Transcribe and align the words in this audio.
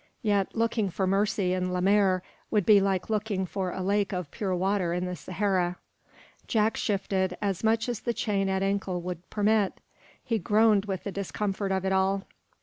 Yet 0.23 0.55
looking 0.55 0.89
for 0.89 1.05
mercy 1.05 1.53
in 1.53 1.71
Lemaire 1.71 2.23
would 2.49 2.65
be 2.65 2.81
like 2.81 3.11
looking 3.11 3.45
for 3.45 3.69
a 3.69 3.83
lake 3.83 4.11
of 4.11 4.31
pure 4.31 4.55
water 4.55 4.93
in 4.93 5.05
the 5.05 5.15
Sahara." 5.15 5.75
Jack 6.47 6.75
shifted, 6.75 7.37
as 7.39 7.63
much 7.63 7.87
as 7.87 7.99
the 7.99 8.11
chain 8.11 8.49
at 8.49 8.63
ankle 8.63 8.99
would 9.03 9.29
permit. 9.29 9.79
He 10.23 10.39
groaned 10.39 10.85
with 10.85 11.03
the 11.03 11.11
discomfort 11.11 11.71
of 11.71 11.85
it 11.85 11.91
all. 11.91 12.23